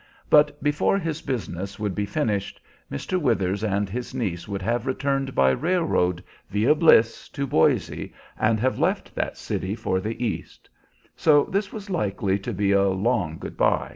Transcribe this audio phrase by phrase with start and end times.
[0.31, 2.59] But before his business would be finished
[2.91, 3.21] Mr.
[3.21, 8.79] Withers and his niece would have returned by railroad via Bliss to Boise, and have
[8.79, 10.71] left that city for the East;
[11.15, 13.89] so this was likely to be a long good by.